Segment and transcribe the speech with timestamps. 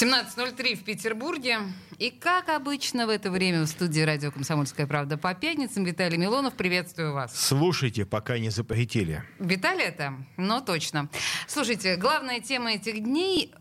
[0.00, 1.58] 17.03 в Петербурге.
[1.98, 6.54] И как обычно в это время в студии радио «Комсомольская правда» по пятницам Виталий Милонов.
[6.54, 7.34] Приветствую вас.
[7.34, 9.24] Слушайте, пока не запретили.
[9.40, 10.14] Виталий это?
[10.36, 11.08] Ну, точно.
[11.48, 13.52] Слушайте, главная тема этих дней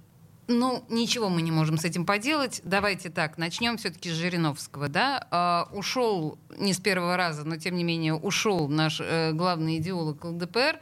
[0.47, 2.61] ну, ничего мы не можем с этим поделать.
[2.63, 4.89] Давайте так, начнем все-таки с Жириновского.
[4.89, 5.27] Да?
[5.31, 10.23] А, ушел не с первого раза, но тем не менее ушел наш э, главный идеолог
[10.23, 10.79] ЛДПР.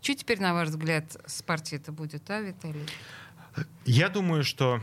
[0.00, 2.86] Что теперь, на ваш взгляд, с партией это будет, а, Виталий?
[3.84, 4.80] Я думаю, что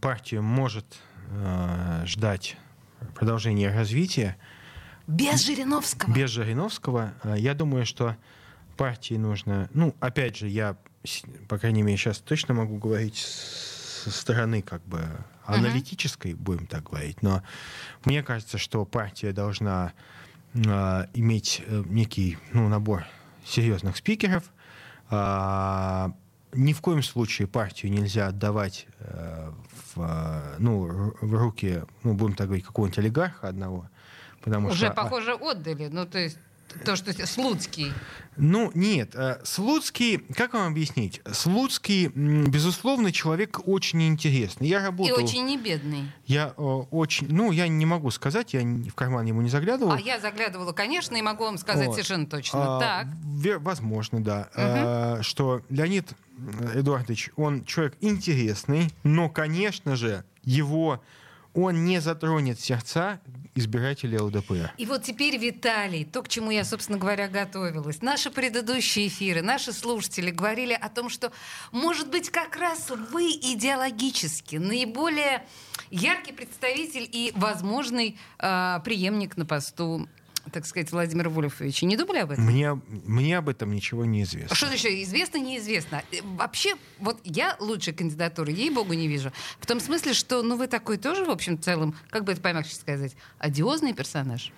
[0.00, 0.98] партия может
[1.30, 2.56] э, ждать
[3.14, 4.36] продолжения развития.
[5.06, 6.12] Без Жириновского?
[6.12, 7.14] Без Жириновского.
[7.22, 8.16] Э, я думаю, что
[8.76, 9.68] партии нужно...
[9.74, 10.76] Ну, опять же, я,
[11.48, 15.02] по крайней мере, сейчас точно могу говорить со стороны как бы
[15.44, 16.36] аналитической, uh-huh.
[16.36, 17.42] будем так говорить, но
[18.04, 19.92] мне кажется, что партия должна
[20.54, 23.06] э, иметь э, некий ну, набор
[23.44, 24.44] серьезных спикеров,
[25.10, 26.10] э,
[26.52, 29.50] ни в коем случае партию нельзя отдавать э,
[29.94, 33.88] в, э, ну, в руки, ну, будем так говорить, какого-нибудь олигарха одного.
[34.42, 35.88] Потому Уже, что, а похоже, отдали.
[35.88, 36.38] Ну, то есть
[36.84, 37.92] то, что Слуцкий.
[38.36, 39.14] Ну, нет.
[39.14, 41.20] Э, Слуцкий, как вам объяснить?
[41.32, 44.68] Слуцкий, безусловно, человек очень интересный.
[44.68, 45.18] Я работал...
[45.18, 46.04] И очень не бедный.
[46.26, 47.26] Я э, очень...
[47.30, 49.92] Ну, я не могу сказать, я в карман ему не заглядывал.
[49.92, 51.94] А я заглядывала, конечно, и могу вам сказать вот.
[51.94, 52.76] совершенно точно.
[52.76, 53.60] А, так.
[53.60, 54.40] Возможно, да.
[54.40, 54.48] Угу.
[54.56, 56.12] А, что Леонид
[56.74, 61.02] Эдуардович, он человек интересный, но, конечно же, его
[61.62, 63.20] он не затронет сердца
[63.54, 64.72] избирателей ЛДПР.
[64.76, 68.02] И вот теперь, Виталий, то, к чему я, собственно говоря, готовилась.
[68.02, 71.32] Наши предыдущие эфиры, наши слушатели говорили о том, что,
[71.72, 75.44] может быть, как раз вы идеологически наиболее
[75.90, 80.08] яркий представитель и возможный э, преемник на посту
[80.50, 81.86] так сказать, Владимира Вольфовича.
[81.86, 82.44] Не думали об этом?
[82.44, 84.54] Мне, мне об этом ничего не известно.
[84.54, 85.02] Что еще?
[85.02, 86.02] Известно, неизвестно.
[86.12, 89.32] Э, вообще, вот я лучшей кандидатуры, ей-богу, не вижу.
[89.60, 92.74] В том смысле, что ну, вы такой тоже, в общем, целом, как бы это помягче
[92.74, 94.52] сказать, одиозный персонаж.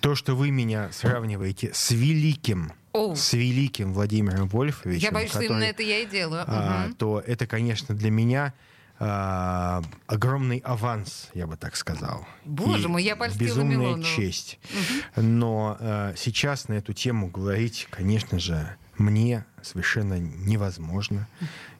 [0.00, 3.14] То, что вы меня сравниваете с великим oh.
[3.14, 6.94] с великим Владимиром Вольфовичем, я боюсь, который, что именно это я и делаю, а, угу.
[6.94, 8.54] то это, конечно, для меня
[9.00, 12.26] а, огромный аванс, я бы так сказал.
[12.44, 14.02] Боже мой, я польстила Безумная Милонову.
[14.02, 14.58] честь.
[15.16, 15.22] Угу.
[15.22, 21.28] Но а, сейчас на эту тему говорить, конечно же, мне совершенно невозможно.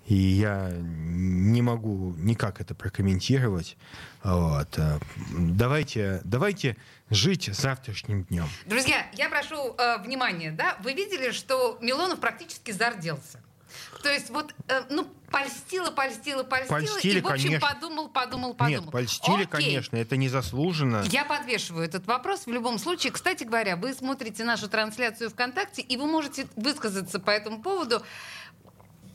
[0.06, 3.76] И я не могу никак это прокомментировать.
[4.22, 4.78] Вот.
[4.78, 4.98] А,
[5.30, 6.76] давайте, давайте
[7.08, 8.46] жить завтрашним днем.
[8.66, 10.50] Друзья, я прошу э, внимания.
[10.50, 10.76] Да?
[10.82, 13.40] Вы видели, что Милонов практически зарделся.
[14.02, 17.68] То есть вот, э, ну, польстила, польстила, польстила, польстили, и, в общем, конечно.
[17.68, 18.82] подумал, подумал, подумал.
[18.82, 19.46] Нет, польстили, Окей.
[19.46, 21.04] конечно, это незаслуженно.
[21.10, 23.12] Я подвешиваю этот вопрос в любом случае.
[23.12, 28.02] Кстати говоря, вы смотрите нашу трансляцию ВКонтакте, и вы можете высказаться по этому поводу.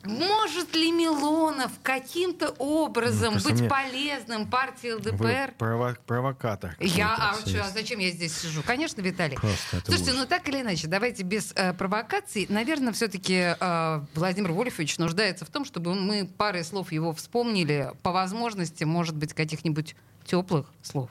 [0.10, 3.70] Может ли Милонов каким-то образом ну, быть мне...
[3.70, 5.14] полезным партии ЛДПР?
[5.16, 6.76] Вы прово- провокатор.
[6.80, 8.62] Я, а, что, а зачем я здесь сижу?
[8.64, 9.38] Конечно, Виталий.
[9.86, 10.16] Слушайте, ужас.
[10.16, 12.46] ну так или иначе, давайте без э, провокаций.
[12.50, 17.92] Наверное, все-таки э, Владимир Вольфович нуждается в том, чтобы мы парой слов его вспомнили.
[18.02, 19.96] По возможности, может быть, каких-нибудь
[20.26, 21.10] теплых слов.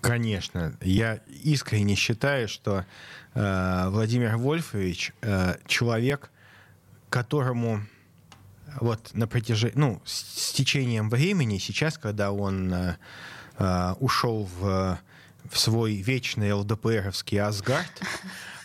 [0.00, 0.76] Конечно.
[0.80, 2.84] Я искренне считаю, что
[3.34, 6.30] э, Владимир Вольфович э, человек,
[7.16, 7.80] которому
[8.78, 12.96] вот на протяжении, ну, с, с течением времени, сейчас, когда он э,
[13.56, 14.98] э, ушел в,
[15.50, 18.02] в свой вечный ЛДПРовский Асгард,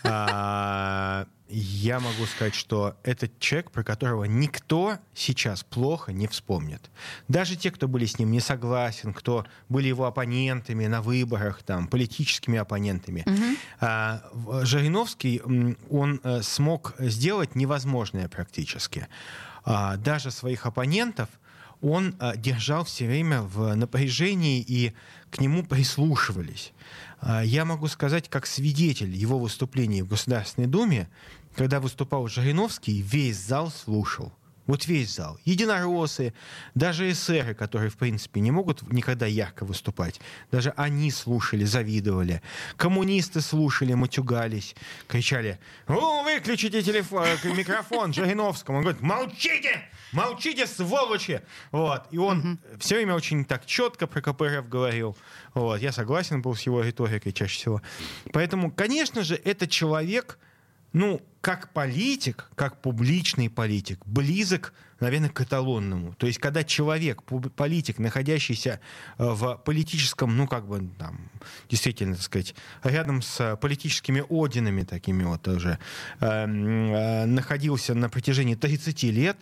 [0.04, 6.90] э, я могу сказать, что этот человек, про которого никто сейчас плохо не вспомнит.
[7.28, 11.86] Даже те, кто были с ним не согласен, кто были его оппонентами на выборах, там,
[11.88, 13.24] политическими оппонентами.
[13.26, 14.64] Угу.
[14.64, 15.42] Жириновский,
[15.90, 19.08] он э, смог сделать невозможное практически.
[19.64, 21.28] А, даже своих оппонентов
[21.82, 24.94] он э, держал все время в напряжении и
[25.30, 26.72] к нему прислушивались.
[27.20, 31.08] А, я могу сказать, как свидетель его выступлений в Государственной Думе,
[31.54, 34.32] когда выступал Жириновский, весь зал слушал.
[34.66, 35.40] Вот весь зал.
[35.44, 36.32] Единороссы,
[36.74, 40.20] даже эсеры, которые, в принципе, не могут никогда ярко выступать,
[40.52, 42.42] даже они слушали, завидовали.
[42.76, 44.76] Коммунисты слушали, матюгались,
[45.08, 45.58] кричали,
[45.88, 48.78] «О, выключите телефон, э, микрофон Жириновскому».
[48.78, 49.82] Он говорит, молчите,
[50.12, 51.42] молчите, сволочи.
[51.72, 52.04] Вот.
[52.12, 52.78] И он mm-hmm.
[52.78, 55.16] все время очень так четко про КПРФ говорил.
[55.54, 55.80] Вот.
[55.80, 57.82] Я согласен был с его риторикой чаще всего.
[58.32, 60.38] Поэтому, конечно же, это человек,
[60.92, 66.14] ну, как политик, как публичный политик, близок, наверное, к каталонному.
[66.14, 68.80] То есть, когда человек, политик, находящийся
[69.18, 71.30] э, в политическом, ну, как бы, там,
[71.68, 72.54] действительно, так сказать,
[72.84, 75.78] рядом с политическими орденами такими вот уже,
[76.20, 79.36] э, э, находился на протяжении 30 лет,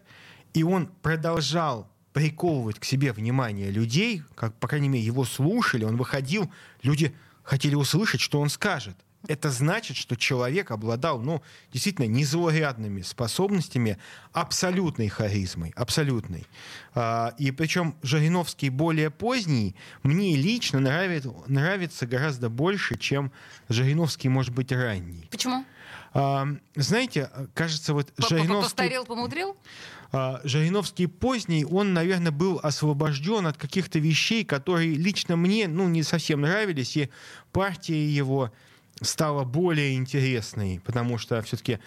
[0.54, 5.96] и он продолжал приковывать к себе внимание людей, как, по крайней мере, его слушали, он
[5.96, 6.50] выходил,
[6.82, 8.96] люди хотели услышать, что он скажет–
[9.28, 13.98] это значит, что человек обладал, ну, действительно, незаурядными способностями,
[14.32, 16.46] абсолютной харизмой, абсолютной.
[16.94, 23.30] А, и причем Жириновский более поздний мне лично нравится, нравится гораздо больше, чем
[23.68, 25.28] Жириновский, может быть, ранний.
[25.30, 25.64] Почему?
[26.12, 28.62] А, знаете, кажется, вот Жириновский...
[28.62, 29.56] Постарел, помудрил?
[30.12, 36.02] А, Жириновский поздний, он, наверное, был освобожден от каких-то вещей, которые лично мне, ну, не
[36.02, 37.10] совсем нравились, и
[37.52, 38.50] партия его
[39.00, 41.78] стала более интересной, потому что все-таки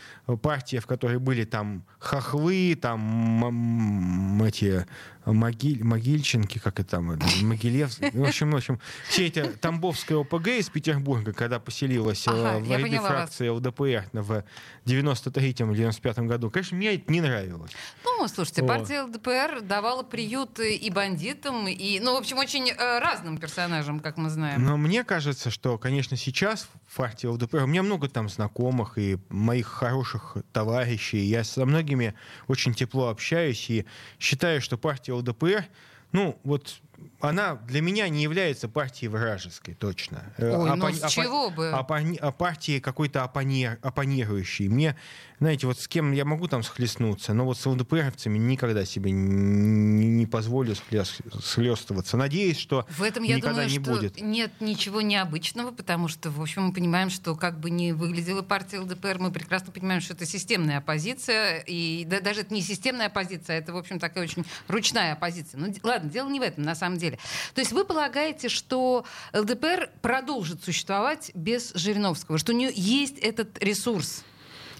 [0.42, 4.86] партия, в которой были там хохлы, там эти
[5.25, 10.69] могиль, могильченки, как это там, Могилев, в общем, в общем, все эти Тамбовская ОПГ из
[10.69, 13.57] Петербурга, когда поселилась э, ага, в ряды фракции вас.
[13.60, 14.44] ЛДПР в
[14.86, 17.71] 93-м или 95-м году, конечно, мне это не нравилось.
[18.04, 18.68] Ну, слушайте, вот.
[18.68, 24.18] партия ЛДПР давала приют и бандитам, и, ну, в общем, очень э, разным персонажам, как
[24.18, 24.63] мы знаем.
[24.63, 29.17] Но мне кажется, что, конечно, сейчас в партии ЛДПР, у меня много там знакомых и
[29.27, 32.13] моих хороших товарищей, я со многими
[32.47, 33.85] очень тепло общаюсь и
[34.19, 35.65] считаю, что партия ЛДПР,
[36.13, 36.79] ну, вот
[37.19, 40.33] она для меня не является партией вражеской, точно.
[40.38, 41.71] Э, Ой, ну с чего бы?
[41.71, 42.17] Оппони...
[42.21, 43.79] А партией какой-то оппонер...
[43.81, 44.69] оппонирующей.
[44.69, 44.95] Мне,
[45.43, 50.07] знаете, вот с кем я могу там схлестнуться, но вот с ЛДПРовцами никогда себе не,
[50.07, 52.15] не позволю схлестываться.
[52.15, 54.21] Надеюсь, что В этом я никогда думаю, не что будет.
[54.21, 58.79] нет ничего необычного, потому что, в общем, мы понимаем, что как бы ни выглядела партия
[58.79, 63.57] ЛДПР, мы прекрасно понимаем, что это системная оппозиция, и да, даже это не системная оппозиция,
[63.57, 65.59] а это, в общем, такая очень ручная оппозиция.
[65.59, 67.19] Ну, ладно, дело не в этом, на самом деле.
[67.53, 69.03] То есть вы полагаете, что
[69.33, 74.23] ЛДПР продолжит существовать без Жириновского, что у нее есть этот ресурс?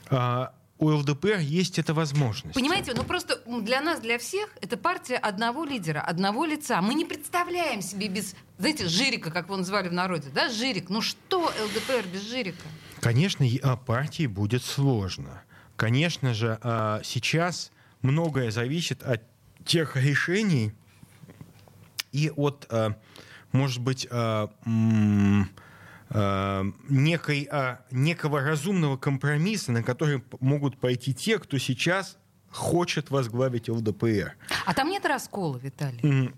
[0.10, 2.56] А, у ЛДПР есть эта возможность.
[2.56, 6.82] Понимаете, ну просто для нас, для всех, это партия одного лидера, одного лица.
[6.82, 10.90] Мы не представляем себе без, знаете, Жирика, как его называли в народе, да, Жирик.
[10.90, 12.66] Ну что ЛДПР без Жирика?
[13.00, 13.46] Конечно,
[13.86, 15.44] партии будет сложно.
[15.76, 17.72] Конечно же, а, сейчас
[18.02, 19.24] многое зависит от
[19.66, 20.74] тех решений,
[22.12, 22.92] и от, э,
[23.52, 24.08] может быть,
[26.14, 27.50] э, некой,
[27.92, 32.18] некого разумного компромисса, на который могут пойти те, кто сейчас
[32.52, 34.36] хочет возглавить ЛДПР.
[34.66, 36.34] А там нет раскола, Виталий?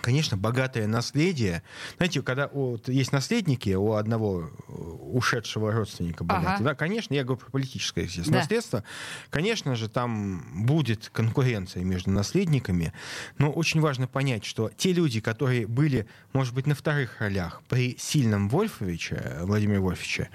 [0.00, 1.62] Конечно, богатое наследие.
[1.96, 6.64] Знаете, когда вот есть наследники у одного э, ушедшего родственника богатого, ага.
[6.64, 8.40] да, конечно, я говорю про политическое естественно, да.
[8.40, 8.84] наследство,
[9.30, 12.92] конечно же, там будет конкуренция между наследниками,
[13.38, 17.96] но очень важно понять, что те люди, которые были, может быть, на вторых ролях при
[17.98, 20.30] сильном Вольфовиче, Владимире Вольфовиче,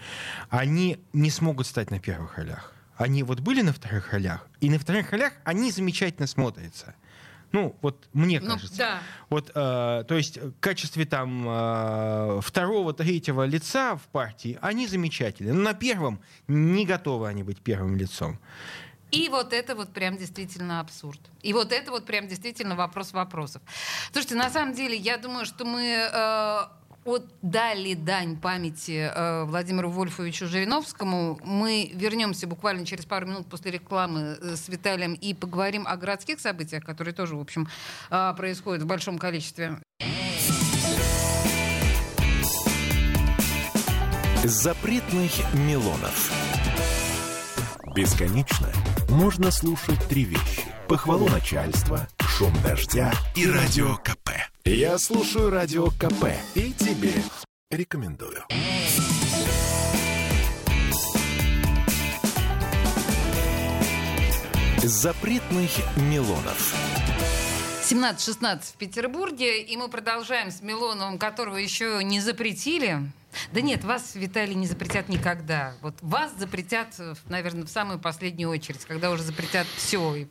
[0.50, 2.74] они не смогут стать на первых ролях.
[2.96, 6.96] Они вот были на вторых ролях, и на вторых ролях они замечательно смотрятся.
[7.54, 8.78] Ну, вот мне ну, кажется.
[8.78, 9.00] Да.
[9.30, 15.54] Вот, э, то есть в качестве там э, второго, третьего лица в партии они замечательные.
[15.54, 18.40] Но на первом не готовы они быть первым лицом.
[19.12, 21.20] И вот это вот прям действительно абсурд.
[21.44, 23.62] И вот это вот прям действительно вопрос вопросов.
[24.12, 26.62] Слушайте, на самом деле, я думаю, что мы э,
[27.06, 31.40] отдали дань памяти э, Владимиру Вольфовичу Жириновскому.
[31.44, 36.40] Мы вернемся буквально через пару минут после рекламы э, с Виталием и поговорим о городских
[36.40, 37.68] событиях, которые тоже, в общем,
[38.10, 39.78] э, происходят в большом количестве.
[44.44, 46.32] Запретных Милонов.
[47.96, 48.68] Бесконечно
[49.10, 50.64] можно слушать три вещи.
[50.88, 52.08] Похвалу начальства,
[52.38, 54.32] шум дождя и радио КП.
[54.66, 57.14] Я слушаю радио КП и тебе
[57.70, 58.44] рекомендую.
[64.78, 66.76] Запретных Милонов.
[67.84, 73.12] 17-16 в Петербурге, и мы продолжаем с Милоновым, которого еще не запретили.
[73.52, 75.74] Да нет, вас, Виталий, не запретят никогда.
[75.82, 76.96] Вот вас запретят,
[77.28, 80.16] наверное, в самую последнюю очередь, когда уже запретят все.
[80.16, 80.28] И,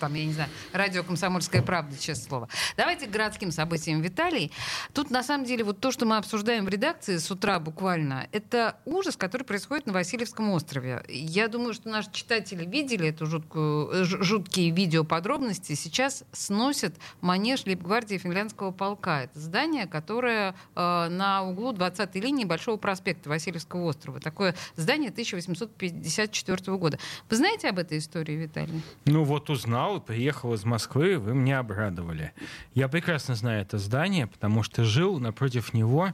[0.00, 2.48] там, я не знаю, радио «Комсомольская правда», честное слово.
[2.76, 4.52] Давайте к городским событиям, Виталий.
[4.92, 8.76] Тут, на самом деле, вот то, что мы обсуждаем в редакции с утра буквально, это
[8.84, 11.04] ужас, который происходит на Васильевском острове.
[11.08, 15.74] Я думаю, что наши читатели видели эту жуткую, э, жуткие видео подробности.
[15.74, 19.22] Сейчас сносят манеж Лейбгвардии финляндского полка.
[19.22, 24.20] Это здание, которое э, на углу 20-й линии здании Большого проспекта Васильевского острова.
[24.20, 26.98] Такое здание 1854 года.
[27.30, 28.82] Вы знаете об этой истории, Виталий?
[29.06, 32.32] Ну вот узнал, приехал из Москвы, вы меня обрадовали.
[32.74, 36.12] Я прекрасно знаю это здание, потому что жил напротив него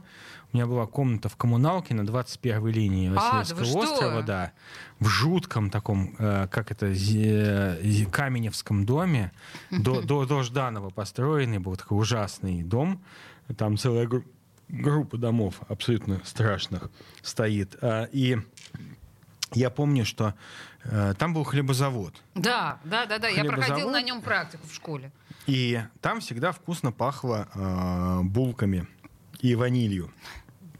[0.53, 4.51] у меня была комната в коммуналке на 21-й линии Васильевского а, да острова, да,
[4.99, 9.31] в жутком таком, э, как это, зе, Каменевском доме,
[9.69, 13.01] до, до, до Жданова построенный был такой ужасный дом,
[13.57, 14.25] там целая гру-
[14.71, 16.89] группа домов абсолютно страшных
[17.21, 17.75] стоит.
[17.81, 18.37] А, и
[19.53, 20.33] я помню, что
[20.83, 22.15] э, там был хлебозавод.
[22.35, 23.27] Да, да, да, да.
[23.27, 25.11] Я проходил на нем практику в школе.
[25.45, 28.87] И там всегда вкусно пахло э, булками
[29.41, 30.11] и ванилью.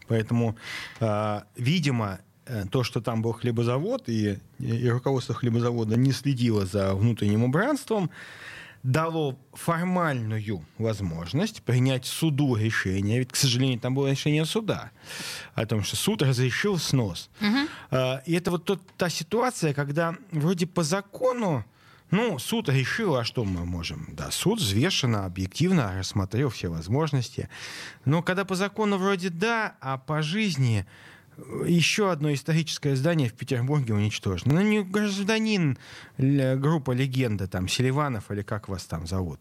[0.07, 0.55] Поэтому,
[0.99, 6.95] э, видимо, э, то, что там был хлебозавод, и, и руководство хлебозавода не следило за
[6.95, 8.09] внутренним убранством,
[8.83, 14.91] дало формальную возможность принять суду решение, ведь, к сожалению, там было решение суда
[15.53, 17.29] о том, что суд разрешил снос.
[17.41, 17.97] Угу.
[18.25, 21.63] И это вот тот, та ситуация, когда вроде по закону
[22.11, 24.09] ну, суд решил, а что мы можем?
[24.11, 27.47] Да, суд взвешенно, объективно рассмотрел все возможности.
[28.03, 30.85] Но когда по закону вроде да, а по жизни
[31.65, 34.55] еще одно историческое здание в Петербурге уничтожено.
[34.55, 35.77] Ну, не гражданин
[36.17, 39.39] группа «Легенда», там, Селиванов или как вас там зовут.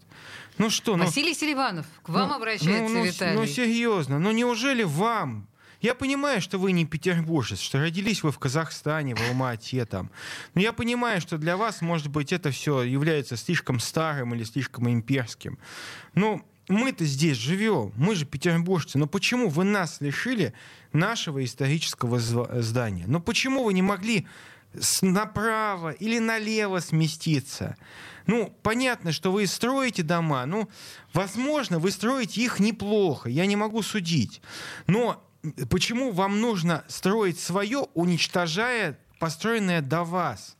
[0.58, 0.96] Ну что?
[0.96, 3.34] Ну, Василий Селиванов, к вам ну, обращается ну, ну, Виталий.
[3.38, 5.46] Ну, серьезно, ну неужели вам,
[5.80, 10.10] я понимаю, что вы не петербуржец, что родились вы в Казахстане, в Алма-Ате там.
[10.54, 14.90] Но я понимаю, что для вас, может быть, это все является слишком старым или слишком
[14.90, 15.58] имперским.
[16.14, 18.96] Но мы-то здесь живем, мы же петербуржцы.
[18.98, 20.54] Но почему вы нас лишили
[20.92, 23.04] нашего исторического здания?
[23.06, 24.26] Но почему вы не могли
[25.02, 27.76] направо или налево сместиться?
[28.26, 30.68] Ну, понятно, что вы строите дома, ну,
[31.12, 34.40] возможно, вы строите их неплохо, я не могу судить.
[34.86, 35.22] Но
[35.68, 40.56] почему вам нужно строить свое, уничтожая построенное до вас?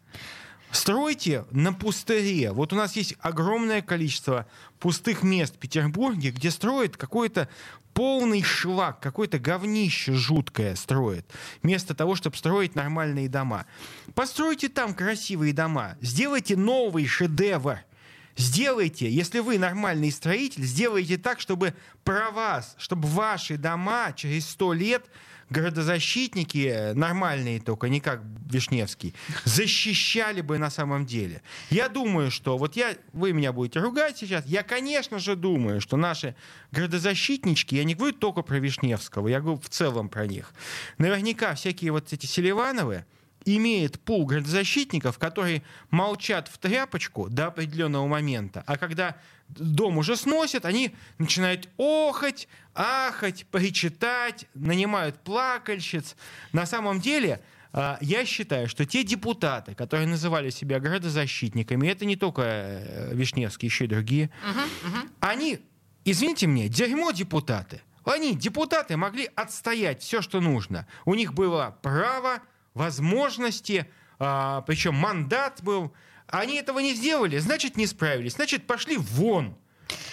[0.72, 2.52] Стройте на пустыре.
[2.52, 4.46] Вот у нас есть огромное количество
[4.78, 7.48] пустых мест в Петербурге, где строят какой-то
[7.92, 11.26] полный шлак, какое-то говнище жуткое строит,
[11.62, 13.66] вместо того, чтобы строить нормальные дома.
[14.14, 17.80] Постройте там красивые дома, сделайте новый шедевр–
[18.36, 21.74] Сделайте, если вы нормальный строитель, сделайте так, чтобы
[22.04, 25.04] про вас, чтобы ваши дома через сто лет
[25.50, 29.14] городозащитники, э, нормальные только, не как Вишневский,
[29.44, 31.42] защищали бы на самом деле.
[31.70, 35.96] Я думаю, что, вот я, вы меня будете ругать сейчас, я, конечно же, думаю, что
[35.96, 36.34] наши
[36.72, 40.52] городозащитнички, я не говорю только про Вишневского, я говорю в целом про них,
[40.98, 43.04] наверняка всякие вот эти Селивановы,
[43.44, 49.16] имеет пул градозащитников, которые молчат в тряпочку до определенного момента, а когда
[49.58, 56.16] дом уже сносят, они начинают охать, ахать, причитать, нанимают плакальщиц.
[56.52, 57.40] На самом деле,
[57.72, 63.66] а, я считаю, что те депутаты, которые называли себя градозащитниками, это не только э, Вишневский,
[63.66, 65.10] еще и другие, uh-huh, uh-huh.
[65.20, 65.60] они,
[66.04, 67.82] извините мне, дерьмо депутаты.
[68.04, 70.86] Они, депутаты, могли отстоять все, что нужно.
[71.04, 72.40] У них было право
[72.74, 73.88] возможности,
[74.18, 75.92] а, причем мандат был.
[76.30, 79.56] Они этого не сделали, значит, не справились, значит, пошли вон.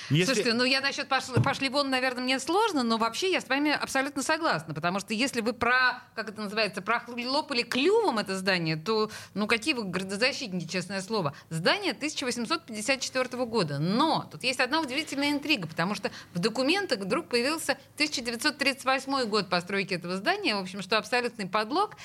[0.09, 0.33] Если...
[0.33, 3.71] Слушайте, ну я насчет пошли, пошли вон, наверное, мне сложно, но вообще я с вами
[3.71, 9.11] абсолютно согласна, потому что если вы про, как это называется, прохлопали клювом это здание, то,
[9.33, 11.35] ну какие вы градозащитники, честное слово.
[11.49, 17.73] Здание 1854 года, но тут есть одна удивительная интрига, потому что в документах вдруг появился
[17.95, 21.95] 1938 год постройки этого здания, в общем, что абсолютный подлог.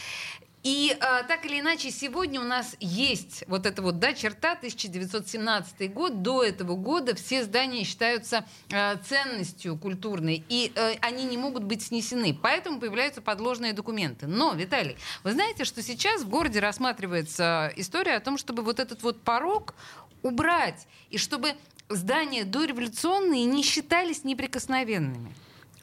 [0.63, 5.93] И а, так или иначе, сегодня у нас есть вот эта вот да, черта 1917
[5.93, 6.23] год.
[6.23, 11.83] До этого года все здания считаются а, ценностью культурной, и а, они не могут быть
[11.83, 12.39] снесены.
[12.41, 14.29] Поэтому появляются подложные документы.
[14.29, 19.03] Но, Виталий, вы знаете, что сейчас в городе рассматривается история о том, чтобы вот этот
[19.03, 19.75] вот порог
[20.23, 21.55] убрать, и чтобы
[21.89, 25.35] здания дореволюционные не считались неприкосновенными.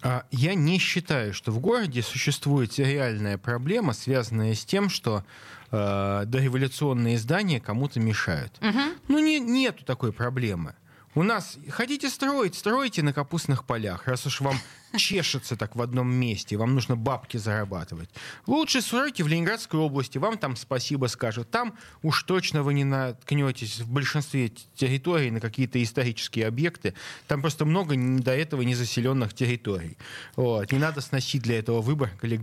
[0.02, 5.26] А я не считаю, что в городе существует реальная проблема, связанная с тем, что
[5.72, 8.58] э, дореволюционные здания кому-то мешают.
[8.62, 8.80] Угу.
[9.10, 10.76] Ну, не, нету такой проблемы.
[11.20, 14.58] У нас хотите строить, стройте на капустных полях, раз уж вам
[14.96, 18.10] чешется так в одном месте, вам нужно бабки зарабатывать.
[18.48, 21.52] Лучше стройте в Ленинградской области, вам там спасибо скажут.
[21.52, 21.74] Там
[22.04, 26.94] уж точно вы не наткнетесь в большинстве территорий на какие-то исторические объекты.
[27.28, 29.98] Там просто много до этого незаселенных территорий.
[30.38, 30.72] Вот.
[30.72, 32.40] Не надо сносить для этого выбор или.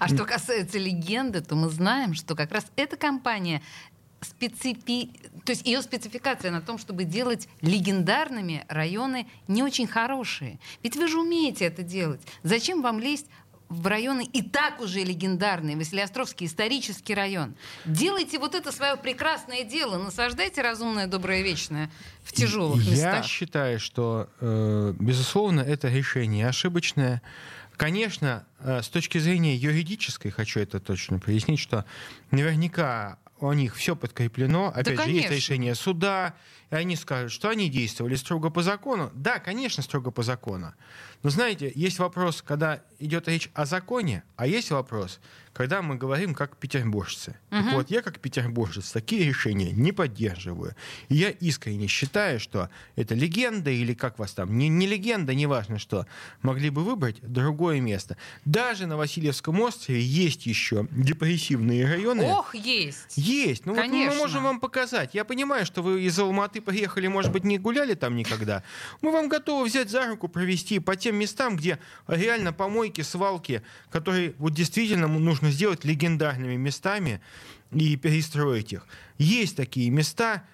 [0.00, 3.62] А что касается легенды, то мы знаем, что как раз эта компания
[4.20, 5.10] специфи...
[5.44, 10.58] то есть ее спецификация на том, чтобы делать легендарными районы не очень хорошие.
[10.82, 12.20] Ведь вы же умеете это делать.
[12.42, 13.26] Зачем вам лезть
[13.68, 17.54] в районы и так уже легендарные, Василиостровский исторический район.
[17.84, 21.90] Делайте вот это свое прекрасное дело, насаждайте разумное, доброе, вечное
[22.22, 23.26] в тяжелых Я местах.
[23.26, 27.20] считаю, что, э, безусловно, это решение ошибочное.
[27.76, 31.84] Конечно, э, с точки зрения юридической, хочу это точно пояснить, что
[32.30, 34.68] наверняка у них все подкреплено.
[34.68, 35.34] Опять же, есть конечно.
[35.34, 36.34] решение суда,
[36.70, 39.10] и они скажут, что они действовали строго по закону.
[39.14, 40.74] Да, конечно, строго по закону.
[41.22, 45.18] Но знаете, есть вопрос, когда идет речь о законе, а есть вопрос,
[45.52, 47.36] когда мы говорим как петербуржцы.
[47.50, 47.74] Так Мгм.
[47.74, 50.76] вот, я как петербуржец такие решения не поддерживаю.
[51.08, 55.78] И я искренне считаю, что это легенда или как вас там, не, не легенда, неважно
[55.80, 56.06] что,
[56.42, 58.16] могли бы выбрать другое место.
[58.44, 62.24] Даже на Васильевском острове есть еще депрессивные районы.
[62.24, 63.16] Ох, есть!
[63.16, 63.66] Есть.
[63.66, 64.12] Ну вот Конечно.
[64.14, 65.14] мы можем вам показать.
[65.14, 68.62] Я понимаю, что вы из Алматы поехали, может быть, не гуляли там никогда.
[69.00, 74.34] Мы вам готовы взять за руку, провести по тем местам, где реально помойки, свалки, которые
[74.38, 77.20] вот действительно нужно сделать легендарными местами
[77.72, 78.86] и перестроить их.
[79.18, 80.44] Есть такие места,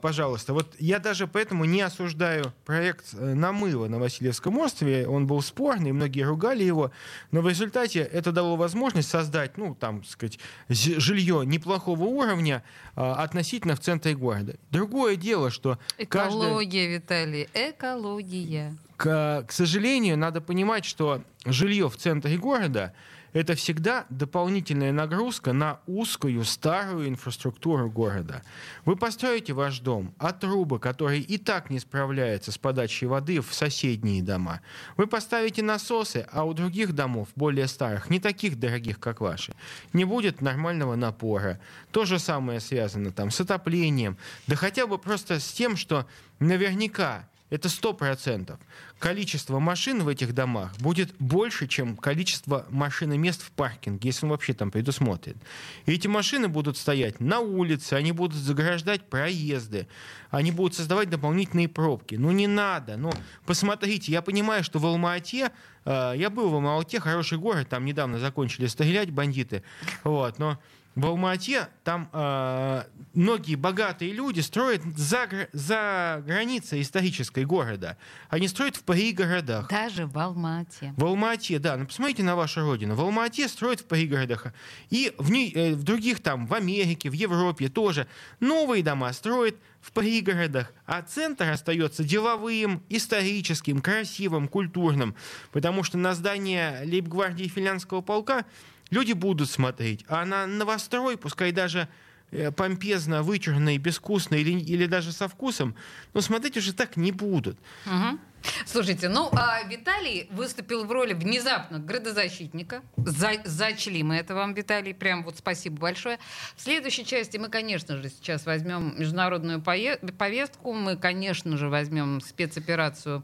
[0.00, 0.54] пожалуйста.
[0.54, 5.06] Вот я даже поэтому не осуждаю проект э, намыва на Васильевском острове.
[5.06, 6.90] Он был спорный, многие ругали его.
[7.30, 12.64] Но в результате это дало возможность создать, ну, там, сказать, жилье неплохого уровня
[12.96, 14.56] а, относительно в центре города.
[14.72, 15.78] Другое дело, что.
[15.96, 18.76] Экология, Виталий, экология.
[18.96, 22.92] К, к сожалению, надо понимать, что жилье в центре города
[23.32, 28.42] это всегда дополнительная нагрузка на узкую старую инфраструктуру города.
[28.84, 33.54] Вы построите ваш дом, а трубы, которые и так не справляются с подачей воды в
[33.54, 34.60] соседние дома.
[34.96, 39.54] Вы поставите насосы, а у других домов, более старых, не таких дорогих, как ваши,
[39.92, 41.60] не будет нормального напора.
[41.90, 46.06] То же самое связано там с отоплением, да хотя бы просто с тем, что
[46.38, 48.58] наверняка это сто процентов.
[48.98, 54.24] Количество машин в этих домах будет больше, чем количество машин и мест в паркинге, если
[54.24, 55.36] он вообще там предусмотрен.
[55.84, 59.86] И эти машины будут стоять на улице, они будут заграждать проезды,
[60.30, 62.14] они будут создавать дополнительные пробки.
[62.14, 62.96] Ну не надо.
[62.96, 63.12] Ну
[63.44, 65.50] посмотрите, я понимаю, что в Алма-Ате,
[65.84, 69.62] э, я был в Алма-Ате, хороший город, там недавно закончили стрелять бандиты,
[70.04, 70.58] вот, но
[70.94, 72.82] в Алма-Ате там э,
[73.14, 77.96] многие богатые люди строят за, за границей исторической города.
[78.28, 79.68] Они строят в пригородах.
[79.68, 80.92] Даже в Алмате.
[80.96, 82.94] В Алма-Ате, да, ну посмотрите на вашу родину.
[82.94, 84.48] В Алма-Ате строят в пригородах.
[84.90, 88.06] И в, ней- э, в других там, в Америке, в Европе тоже.
[88.40, 95.16] Новые дома строят в пригородах, а центр остается деловым, историческим, красивым, культурным.
[95.52, 98.44] Потому что на здание лейб-гвардии финляндского полка
[98.92, 100.04] люди будут смотреть.
[100.06, 101.88] А на новострой, пускай даже
[102.30, 105.74] э, помпезно, вычурно и безвкусно, или, или даже со вкусом,
[106.14, 107.58] но смотреть уже так не будут.
[107.86, 108.20] Мгм.
[108.66, 112.82] Слушайте, ну, а Виталий выступил в роли внезапно градозащитника.
[112.96, 114.94] За, зачли мы это вам, Виталий.
[114.94, 116.18] Прям вот спасибо большое.
[116.56, 120.72] В следующей части мы, конечно же, сейчас возьмем международную повестку.
[120.72, 123.22] Мы, конечно же, возьмем спецоперацию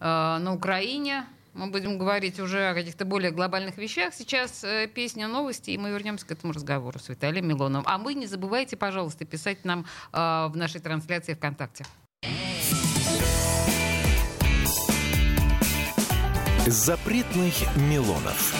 [0.00, 1.26] э, на Украине.
[1.56, 4.12] Мы будем говорить уже о каких-то более глобальных вещах.
[4.12, 7.86] Сейчас э, песня новости, и мы вернемся к этому разговору с Виталием Милоновым.
[7.88, 10.16] А вы не забывайте, пожалуйста, писать нам э,
[10.48, 11.86] в нашей трансляции ВКонтакте.
[16.66, 18.54] Запретных Милонов.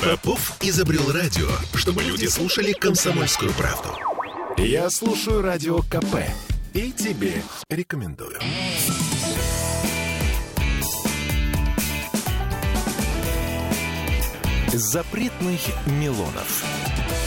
[0.00, 3.88] Попов изобрел радио, чтобы люди слушали комсомольскую правду.
[4.58, 6.18] Я слушаю радио КП
[6.72, 8.38] и тебе рекомендую.
[14.78, 17.25] Запретных Милонов.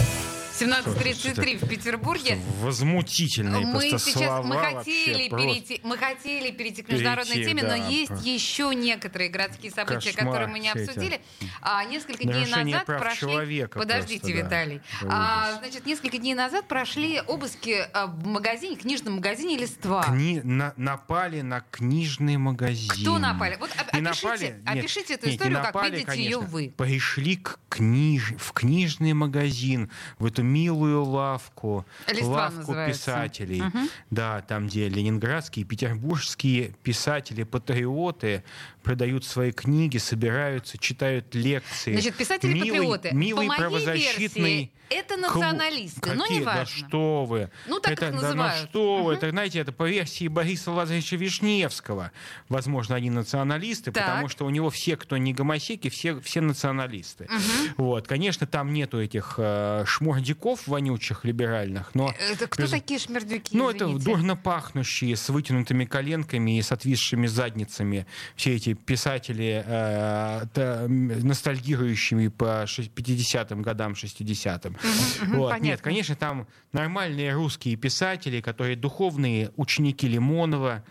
[0.60, 2.38] 17.33 в Петербурге.
[2.60, 7.62] Возмутительные Мы просто сейчас слова мы хотели, перейти, мы хотели перейти к международной Перейти, теме,
[7.62, 11.20] да, но есть еще некоторые городские события, Кошмар которые мы не обсудили.
[11.62, 13.66] А, несколько дней назад прошли.
[13.66, 14.46] Подождите, просто, да.
[14.46, 14.80] Виталий.
[15.00, 20.04] Это А, значит, несколько дней назад прошли обыски а, в магазине, книжном магазине листва.
[20.06, 22.90] Кни- на- напали на книжный магазин.
[22.90, 23.56] Кто напали?
[23.58, 24.44] Вот об- Не опишите, напали?
[24.44, 26.28] Нет, опишите эту нет, не историю, как напали, видите конечно.
[26.30, 26.74] ее вы.
[26.76, 28.34] Пришли к книж...
[28.38, 33.00] в книжный магазин, в эту милую лавку, Листва лавку называется.
[33.00, 33.62] писателей.
[33.62, 33.88] Мгм.
[34.10, 38.42] Да, там, где ленинградские, петербургские писатели-патриоты
[38.82, 41.92] продают свои книги, собираются, читают лекции.
[41.92, 43.10] Значит, писатели-патриоты.
[43.12, 46.40] Милый, милый По моей правозащитный версии, это националисты, но Какие?
[46.40, 46.60] неважно.
[46.60, 47.50] Да что вы.
[47.68, 48.62] Ну, так это, их да, называют.
[48.62, 49.18] ну что вы, Мгм.
[49.18, 52.10] это, знаете, это по версии Бориса Лазаревича Вишневского.
[52.48, 54.04] Возможно, они националисты, Так.
[54.06, 57.28] потому что у него все, кто не гомосеки, все, все националисты.
[57.76, 62.12] Вот, конечно, там нету этих э, шмердюков вонючих либеральных, но...
[62.30, 63.56] Это кто без- такие шмердюки?
[63.56, 64.04] Ну, это извините?
[64.04, 68.06] дурно пахнущие, с вытянутыми коленками и с отвисшими задницами.
[68.34, 74.76] Все эти писатели, э, ностальгирующими по шесть- 50-м годам, 60-м.
[75.22, 75.50] мгм, Вот.
[75.50, 75.66] понятно.
[75.66, 80.82] Нет, конечно, там нормальные русские писатели, которые духовные ученики Лимонова.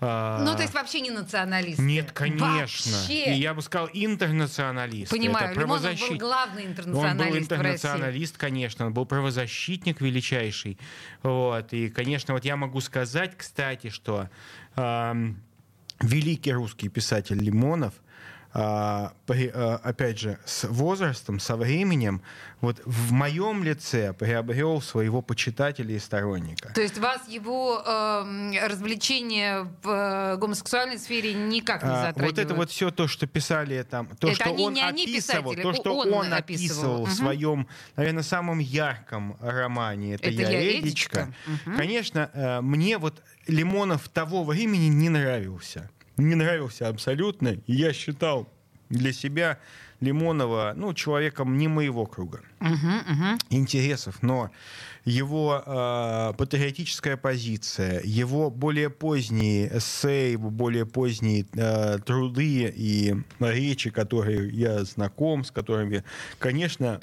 [0.00, 1.80] э, Ну, то есть вообще не националисты?
[1.82, 2.92] Нет, конечно.
[2.92, 3.34] Вообще.
[3.34, 5.14] И я бы сказал, интернационалисты.
[5.16, 10.78] Понимаю, Это Лимонов был правозащит- главный он был интернационалист интернационалист, конечно, он был правозащитник величайший.
[11.22, 11.72] Вот.
[11.72, 14.28] И, конечно, вот я могу сказать, кстати, что
[14.76, 15.36] ам,
[16.06, 17.94] великий русский писатель Лимонов,
[18.56, 22.22] а, а, опять же, с возрастом, со временем,
[22.60, 26.72] вот в моем лице приобрел своего почитателя и сторонника.
[26.72, 32.36] То есть вас его эм, развлечения в э, гомосексуальной сфере никак не А, затрагивают?
[32.38, 35.02] вот это вот все то, что писали там, то, Это что они- он не они
[35.02, 36.36] описывал, писатели, то, что он он, описывал.
[36.36, 41.22] описывал в своем, наверное, самом ярком романе «Это, Это я, я, Эдичка».
[41.24, 41.34] Эдичка.
[41.66, 41.76] Мгм.
[41.76, 45.90] Конечно, э, мне вот Лимонов того времени не нравился.
[46.16, 47.48] Не нравился абсолютно.
[47.66, 48.48] И я считал
[48.90, 49.58] для себя
[50.00, 53.38] Лимонова, ну, человеком не моего круга Мгм, мгм.
[53.50, 54.50] интересов, но
[55.04, 63.90] его э, патриотическая позиция, его более поздние эссе, его более поздние э, труды и речи,
[63.90, 66.04] которые я знаком, с которыми,
[66.38, 67.00] конечно,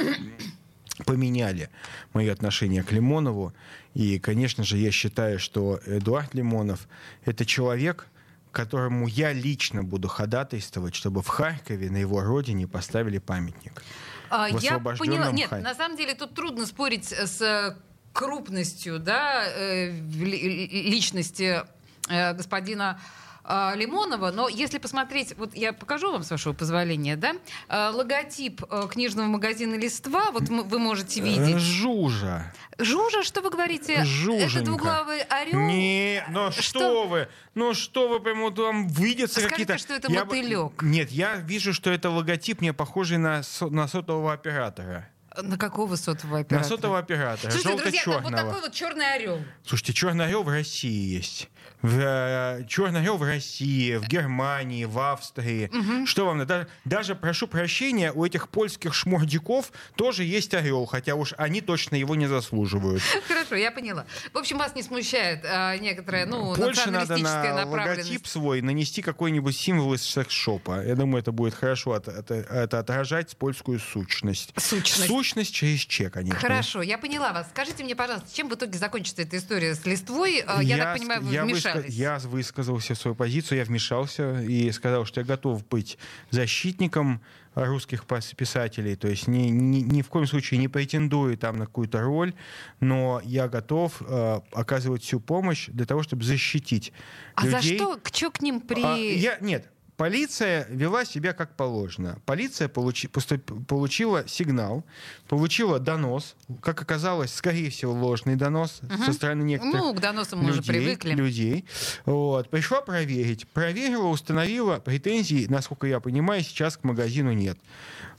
[1.05, 1.69] поменяли
[2.13, 3.53] мои отношения к Лимонову.
[3.93, 6.87] И, конечно же, я считаю, что Эдуард Лимонов—
[7.25, 8.07] это человек,
[8.51, 13.83] которому я лично буду ходатайствовать, чтобы в Харькове, на его родине, поставили памятник.
[14.29, 15.31] А, Я поняла.
[15.31, 15.61] Нет, Харькове.
[15.61, 17.75] на самом деле тут трудно спорить с э,
[18.13, 21.63] крупностью да, э, ли- личности
[22.09, 22.99] э, господина
[23.43, 27.33] э, Лимонова, но если посмотреть, вот я покажу вам, с вашего позволения, да,
[27.69, 31.57] э, логотип э, книжного магазина «Листва», вот м- вы можете Э, видеть.
[31.59, 32.53] Жужа.
[32.77, 33.93] Жужа, что вы говорите?
[33.93, 34.61] Это Жуженька.
[34.65, 35.59] двуглавый орел?
[35.59, 36.61] Не, ну что?
[36.61, 37.07] Что?
[37.07, 37.27] вы?
[37.53, 39.77] Ну что вы, прямо там видятся Скажите, какие-то...
[39.77, 40.81] что это Я мотылек.
[40.81, 45.07] Нет, я вижу, что это логотип мне похожий на, со- на сотового оператора.
[45.41, 46.59] На какого сотового оператора?
[46.69, 49.39] На сотового оператора, Слушайте, друзья, там вот такой вот черный орел.
[49.65, 51.47] Слушайте, черный орел в России есть.
[51.81, 55.69] В, э, черный орел в России, в Германии, в Австрии.
[56.05, 56.67] Что вам надо?
[56.85, 62.15] Даже, прошу прощения, у этих польских шмурдяков тоже есть орел, хотя уж они точно его
[62.15, 63.01] не заслуживают.
[63.27, 64.05] Хорошо, я поняла.
[64.33, 69.55] В общем, вас не смущает а, некоторая, ну, Польше надо на логотип свой нанести какой-нибудь
[69.55, 70.83] символ из секс-шопа.
[70.85, 74.53] Я думаю, это будет хорошо от- от- это отражать польскую сущность.
[74.57, 75.07] Сущность.
[75.07, 76.39] Сущность через че, конечно.
[76.39, 77.47] Хорошо, я поняла вас.
[77.49, 80.43] Скажите мне, пожалуйста, чем в итоге закончится эта история с листвой?
[80.45, 85.21] А, Я, так понимаю, я, выска- я высказался свою позицию, я вмешался и сказал, что
[85.21, 85.97] я готов быть
[86.29, 87.21] защитником
[87.53, 88.05] русских
[88.37, 92.33] писателей, то есть ни, ни, ни в коем случае не претендую там на какую-то роль,
[92.79, 96.93] но я готов э, оказывать всю помощь для того, чтобы защитить
[97.35, 97.77] А за людей.
[97.77, 97.97] что?
[97.97, 98.81] К чё к ним при...
[98.81, 99.67] А, я, нет,
[100.01, 102.17] полиция вела себя как положено.
[102.25, 104.83] Полиция получи- поступ- получила сигнал,
[105.27, 110.49] получила донос, как оказалось, скорее всего, ложный донос со стороны некоторых Ну, к доносам мы
[110.49, 111.11] уже людей, привыкли.
[111.11, 111.65] людей.
[112.05, 112.49] Вот.
[112.49, 113.47] Пришла проверить.
[113.49, 117.59] Проверила, установила претензий, насколько я понимаю, сейчас к магазину нет.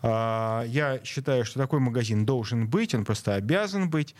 [0.02, 4.14] А, Я считаю, что такой магазин должен быть, он просто обязан быть.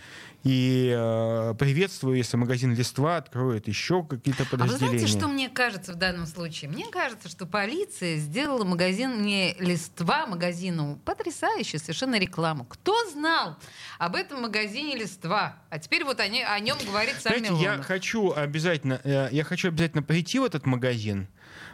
[0.44, 4.98] И э, приветствую, если магазин «Листва» откроет еще какие-то А вы подразделения.
[4.98, 6.70] знаете, что мне кажется в данном случае?
[6.70, 12.64] Мне кажется, что полиция сделала магазин не листва магазину, потрясающую совершенно рекламу.
[12.64, 13.56] Кто знал
[13.98, 15.56] об этом магазине листва?
[15.70, 19.68] А теперь вот они, о нем говорит сам Знаете, я хочу обязательно, э, я хочу
[19.68, 21.28] обязательно прийти в этот магазин,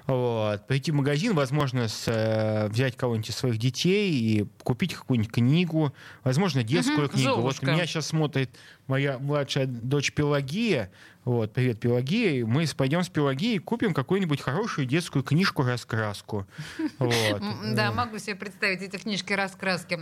[0.08, 5.30] вот, прийти в магазин, возможно, с, э, взять кого-нибудь из своих детей и купить какую-нибудь
[5.30, 5.92] книгу,
[6.24, 7.28] возможно, детскую Мгм, книгу.
[7.34, 7.72] Вот «Золушка».
[7.72, 8.50] меня сейчас смотрит
[8.86, 10.90] моя младшая дочь Пелагия,
[11.26, 16.46] вот, привет, Пелагия, и мы пойдем с Пелагией купим какую-нибудь хорошую детскую книжку-раскраску.
[16.98, 17.42] Вот.
[17.74, 20.00] Да, могу себе представить эти книжки раскраски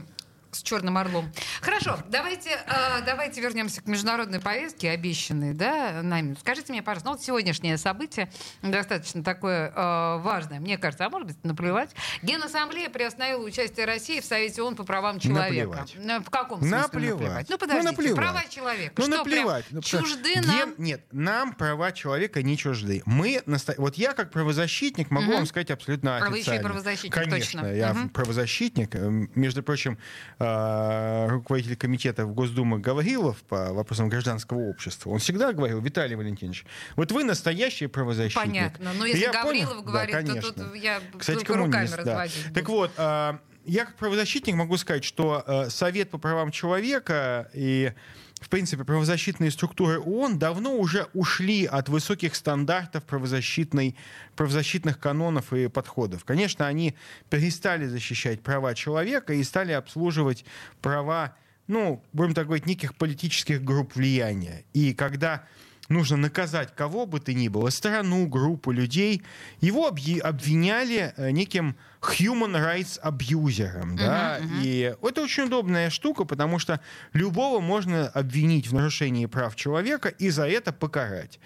[0.52, 1.30] с черным орлом.
[1.60, 6.36] Хорошо, давайте, э, давайте вернемся к международной повестке, обещанной, да, нами.
[6.40, 8.30] Скажите мне, пожалуйста, ну вот сегодняшнее событие
[8.62, 11.90] достаточно такое э, важное, мне кажется, а может быть, наплевать.
[12.22, 15.66] Генассамблея приостановила участие России в Совете ООН по правам человека.
[15.66, 15.96] Наплевать.
[15.98, 17.10] Ну, В каком смысле Наплевать.
[17.20, 17.46] наплевать?
[17.48, 18.16] Ну, Ну, подождите, наплевать.
[18.16, 18.92] права человека.
[18.96, 19.64] Ну, Что, наплевать.
[19.66, 20.74] прям Ну, чужды Ген- нам?
[20.78, 23.02] Нет, нам права человека не чужды.
[23.06, 25.34] Мы наста- Вот я, как правозащитник, могу Мгм.
[25.36, 26.62] вам сказать абсолютно вы еще и официально.
[26.68, 27.74] правозащитник, Конечно, точно.
[27.74, 28.08] я Мгм.
[28.10, 28.94] правозащитник.
[28.94, 29.98] Эм, Между прочим,
[30.35, 36.64] э, руководитель комитета в Госдумы Гаврилов по вопросам гражданского общества, он всегда говорил, Виталий Валентинович,
[36.96, 38.44] вот вы настоящий правозащитник.
[38.46, 38.90] Понятно.
[38.98, 39.82] Но если Я Гаврилов понял?
[39.82, 41.96] говорит, Да, то тут я Кстати, руками да.
[41.96, 47.50] разводить Так вот, а, я как правозащитник могу сказать, что э, Совет по правам человека
[47.52, 47.92] и
[48.40, 53.96] в принципе, правозащитные структуры ООН давно уже ушли от высоких стандартов правозащитной,
[54.36, 56.24] правозащитных канонов и подходов.
[56.24, 56.94] Конечно, они
[57.30, 60.44] перестали защищать права человека и стали обслуживать
[60.82, 61.34] права,
[61.66, 64.64] ну, будем так говорить, неких политических групп влияния.
[64.74, 65.46] И когда
[65.88, 69.22] нужно наказать кого бы то ни было, страну, группу людей,
[69.60, 73.94] его обвиняли э, неким human rights абьюзером.
[73.94, 74.38] Uh-huh, да?
[74.38, 74.62] uh-huh.
[74.62, 76.80] И это очень удобная штука, потому что
[77.12, 81.40] любого можно обвинить в нарушении прав человека и за это покарать.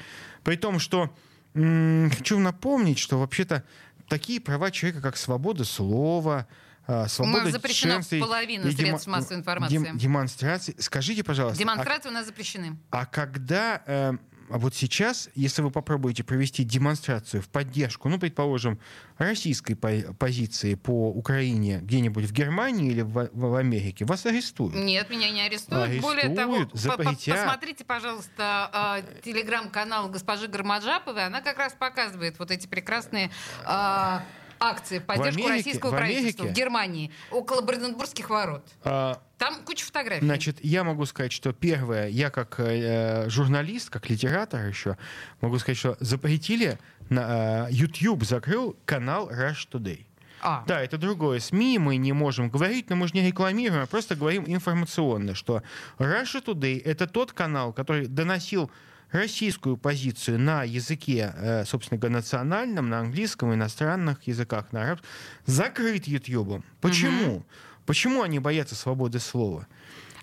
[0.44, 1.14] При том, что
[1.54, 3.64] м- хочу напомнить, что вообще-то
[4.08, 6.46] такие права человека, как свобода слова,
[6.86, 9.78] а, свобода у запрещена половина средств массовой информации.
[9.78, 10.74] Дем, демонстрации.
[10.78, 11.58] Скажите, пожалуйста.
[11.58, 12.76] Демонстрации а, у нас запрещены.
[12.90, 14.12] А когда э,
[14.50, 18.80] а вот сейчас, если вы попробуете провести демонстрацию в поддержку, ну, предположим,
[19.18, 24.74] российской позиции по Украине где-нибудь в Германии или в, в Америке, вас арестуют.
[24.74, 25.84] Нет, меня не арестуют.
[25.84, 27.36] арестуют Более того, запретят.
[27.36, 31.26] посмотрите, пожалуйста, э, телеграм-канал госпожи Гармаджаповой.
[31.26, 33.30] Она как раз показывает вот эти прекрасные
[33.66, 34.18] э,
[34.60, 38.64] акции в поддержку в Америке, российского в правительства в Германии около Бранденбургских ворот.
[38.84, 40.24] А, Там куча фотографий.
[40.24, 44.96] Значит, я могу сказать, что первое, я как э, журналист, как литератор еще,
[45.40, 50.06] могу сказать, что запретили, на, э, YouTube закрыл канал Rush Today.
[50.42, 50.64] А.
[50.66, 54.14] Да, это другое СМИ, мы не можем говорить, но мы же не рекламируем, а просто
[54.14, 55.62] говорим информационно, что
[55.98, 58.70] Russia Today— это тот канал, который доносил
[59.12, 65.08] российскую позицию на языке, э, собственно говоря, национальном, на английском, иностранных языках, на арабском,
[65.46, 66.64] закрыт YouTube.
[66.80, 67.36] Почему?
[67.36, 67.46] Угу.
[67.86, 69.66] Почему они боятся свободы слова?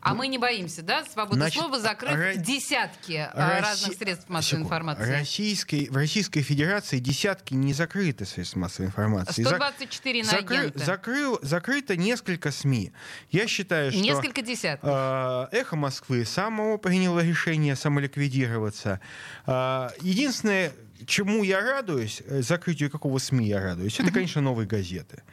[0.02, 1.04] А мы не боимся, да?
[1.06, 2.36] Свобода Значит, слова закрыт ра...
[2.36, 3.62] десятки э, Росси...
[3.62, 5.12] разных средств массовой информации.
[5.12, 9.44] Российской, в Российской Федерации десятки не закрыты средств массовой информации.
[9.44, 10.74] 124 на Закры...
[10.76, 11.40] Закрыл...
[11.42, 12.92] Закрыто несколько СМИ.
[13.32, 14.00] Я считаю, что...
[14.00, 14.90] Несколько десятков.
[14.90, 19.00] Э, Эхо Москвы само приняло решение самоликвидироваться.
[19.46, 20.74] Э, единственное,
[21.06, 25.24] чему я радуюсь, закрытию какого СМИ я радуюсь, это, конечно, новые газеты.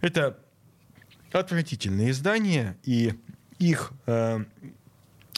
[0.00, 0.38] Это
[1.32, 3.14] отвратительные издания, и
[3.70, 4.44] их э,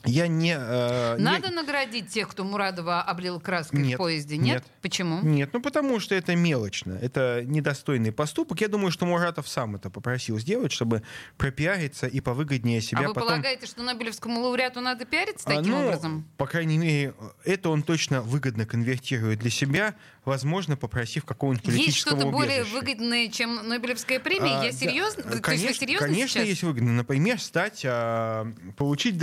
[0.05, 0.57] я не...
[0.59, 1.55] Э, Надо не...
[1.55, 4.37] наградить тех, кто Мурадова облил краской нет, в поезде?
[4.37, 4.57] Нет?
[4.57, 4.64] нет?
[4.83, 5.21] Почему?
[5.23, 6.99] Нет, ну потому что это мелочно.
[7.01, 8.61] Это недостойный поступок.
[8.61, 11.03] Я думаю, что Муратов сам это попросил сделать, чтобы
[11.37, 13.29] пропиариться и повыгоднее себя А вы потом...
[13.29, 16.29] полагаете, что Нобелевскому лауреату надо пиариться таким а, ну, образом?
[16.37, 17.14] По крайней мере,
[17.45, 23.29] это он точно выгодно конвертирует для себя, возможно, попросив какого-нибудь политического Есть что-то более выгодное,
[23.29, 24.61] чем Нобелевская премия?
[24.61, 25.25] А, Я серьезно?
[25.25, 26.49] Да, конечно, есть вы серьезно конечно сейчас?
[26.49, 26.93] есть выгодно.
[26.93, 29.19] Например, стать, а, получить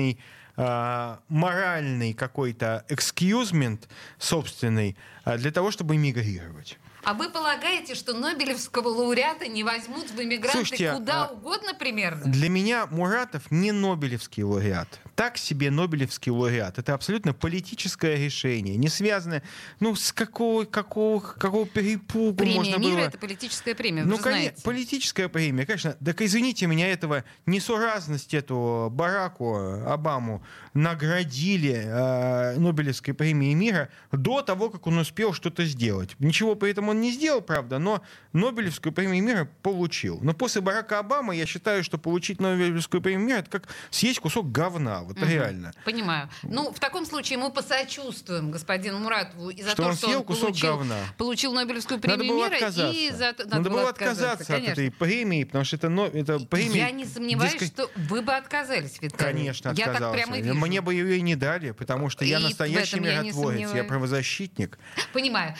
[0.00, 0.18] дополнительный
[0.56, 6.78] а, моральный какой-то экскьюзмент собственный а, для того, чтобы мигрировать.
[7.02, 12.30] А вы полагаете, что Нобелевского лауреата не возьмут в эмигранты Слушайте, куда а, угодно примерно?
[12.30, 15.00] Для меня Муратов не Нобелевский лауреат.
[15.20, 16.78] Так себе Нобелевский лауреат.
[16.78, 19.42] Это абсолютно политическое решение, не связанное,
[19.78, 23.00] ну, с какого, какого, какого перепугу премия можно мира было...
[23.00, 24.62] это политическая премия, ну, знаете.
[24.64, 25.94] политическая премия, конечно.
[26.02, 29.56] Так извините меня, этого несуразность эту Бараку
[29.86, 36.16] Обаму наградили э, Нобелевской премией мира до того, как он успел что-то сделать.
[36.18, 38.02] Ничего при этом он не сделал, правда, но
[38.32, 40.18] Нобелевскую премию мира получил.
[40.22, 44.50] Но после Барака Обамы я считаю, что получить Нобелевскую премию мира это как съесть кусок
[44.50, 45.09] говна.
[45.10, 45.26] Вот угу.
[45.26, 45.72] реально.
[45.84, 46.28] Понимаю.
[46.44, 50.18] Ну, в таком случае мы посочувствуем господину Муратову и за что то, он что съел
[50.20, 50.96] он кусок получил, говна.
[51.18, 52.54] получил Нобелевскую премию Надо было мира.
[52.54, 52.96] Отказаться.
[52.96, 53.24] И за...
[53.24, 56.78] Надо, Надо было отказаться, отказаться от этой премии, потому что это, это премия...
[56.78, 57.72] Я не сомневаюсь, диск...
[57.72, 59.32] что вы бы отказались, Виталий.
[59.32, 59.92] Конечно, отказался.
[59.92, 60.54] Я так прямо вижу.
[60.54, 64.78] Мне бы ее и не дали, потому что и я настоящий миротворец, я, я правозащитник.
[65.12, 65.56] Понимаю.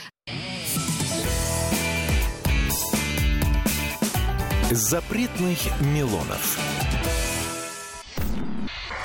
[4.70, 6.79] Запретных Милонов.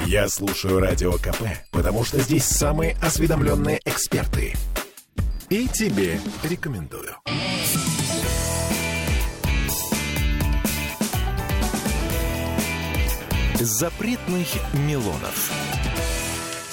[0.05, 1.41] Я слушаю Радио КП,
[1.71, 4.53] потому что здесь самые осведомленные эксперты.
[5.49, 7.15] И тебе рекомендую.
[13.55, 15.51] Запретных Милонов.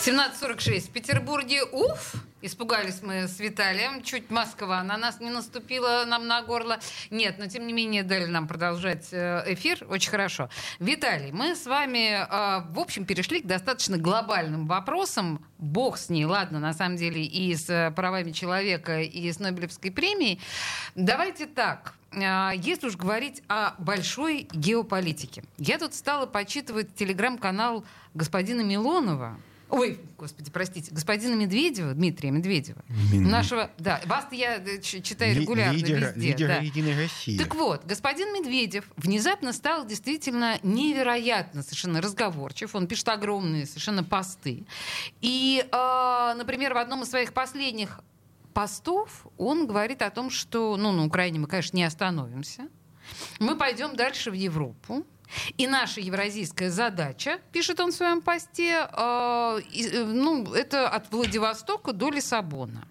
[0.04, 1.64] 17.46 в Петербурге.
[1.64, 2.14] Уф!
[2.44, 4.02] Испугались мы с Виталием.
[4.02, 6.80] Чуть Москва на нас не наступила нам на горло.
[7.08, 9.86] Нет, но тем не менее дали нам продолжать э, эфир.
[9.88, 10.50] Очень хорошо.
[10.80, 15.46] Виталий, мы с вами, э, в общем, перешли к достаточно глобальным вопросам.
[15.58, 19.92] Бог с ней, ладно, на самом деле, и с э, правами человека, и с Нобелевской
[19.92, 20.40] премией.
[20.96, 21.94] Давайте так.
[22.12, 25.44] Если уж говорить о большой геополитике.
[25.56, 29.38] Я тут стала почитывать телеграм-канал господина Милонова,
[29.72, 35.74] Ой, господи, простите, господина Медведева, Дмитрия Медведева, Мин- нашего, да, вас я э, читаю регулярно
[35.74, 36.28] лидера, везде.
[36.28, 36.56] лидера да.
[36.58, 37.38] Единой России.
[37.38, 42.74] Так вот, господин Медведев внезапно стал действительно невероятно совершенно разговорчив.
[42.74, 44.66] Он пишет огромные совершенно посты.
[45.22, 48.00] И, э, например, в одном из своих последних
[48.52, 52.68] постов он говорит о том, что ну, на Украине мы, конечно, не остановимся.
[53.38, 55.06] Мы пойдем дальше в Европу.
[55.56, 61.92] И наша евразийская задача, пишет он в своем посте, э, э, ну, это от Владивостока
[61.92, 62.86] до Лиссабона.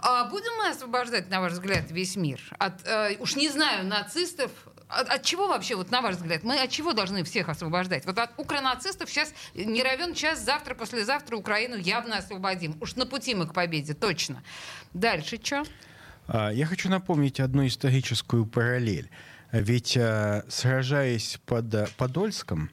[0.00, 2.40] А будем мы освобождать, на ваш взгляд, весь мир?
[2.58, 4.50] От, э, уж не знаю, нацистов.
[4.88, 8.06] От, от чего вообще, вот на ваш взгляд, мы от чего должны всех освобождать?
[8.06, 12.76] Вот от укронацистов сейчас не равен час, завтра, послезавтра Украину явно освободим.
[12.80, 14.42] Уж на пути мы к победе, точно.
[14.94, 15.64] Дальше что?
[16.26, 19.10] А, Я хочу напомнить одну историческую параллель.
[19.52, 22.70] Ведь а, сражаясь под а, Подольском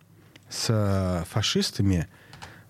[0.50, 2.08] с а, фашистами,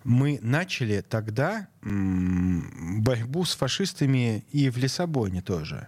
[0.04, 5.88] мы начали тогда борьбу с фашистами и в Лиссабоне тоже.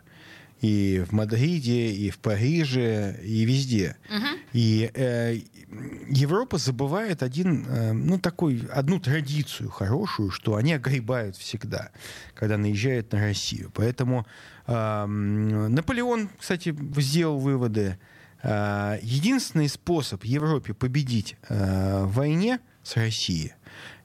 [0.60, 3.96] И в Мадриде, и в Париже, и везде.
[4.54, 5.36] И э,
[6.08, 11.92] Европа забывает один, э, ну, такой, одну традицию хорошую, что они огребают всегда,
[12.34, 13.72] когда наезжают на Россию.
[13.74, 14.26] Поэтому
[14.66, 18.00] э, Наполеон, кстати, сделал выводы.
[18.44, 23.54] Э, единственный способ Европе победить э, в войне с Россией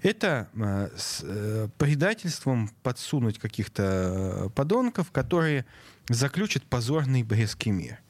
[0.02, 5.64] это э, с э, предательством подсунуть каких-то подонков, которые
[6.08, 8.00] заключат позорный Брестский мир.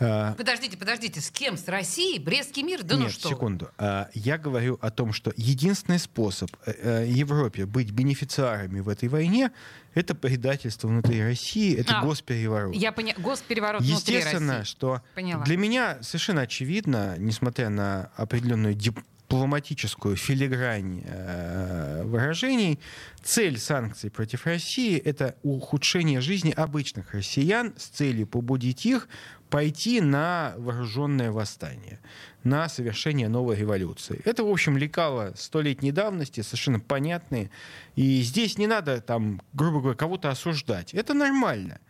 [0.00, 1.56] Э, Подождите, подождите, с кем?
[1.56, 2.18] С Россией?
[2.18, 2.82] Брестский мир?
[2.82, 3.28] Да ну Нет, что?
[3.28, 3.34] вы.
[3.34, 3.70] секунду.
[3.78, 6.72] А, Я говорю о том, что единственный способ э,
[7.04, 9.50] э, Европе быть бенефициарами в этой войне
[9.94, 12.74] это предательство внутри России, это А, госпереворот.
[12.74, 13.14] Я поняла.
[13.18, 14.70] Госпереворот внутри Естественно, России.
[14.70, 15.44] что Поняла.
[15.44, 22.78] для меня совершенно очевидно, несмотря на определенную дипломатическую филигрань э, выражений,
[23.22, 29.08] цель санкций против России— это ухудшение жизни обычных россиян с целью побудить их
[29.48, 31.98] пойти на вооруженное восстание,
[32.44, 34.20] на совершение новой революции.
[34.24, 37.50] Это, в общем, лекало столетней давности, совершенно понятные.
[37.96, 40.94] И здесь не надо, там, грубо говоря, кого-то осуждать.
[40.94, 41.80] Это нормально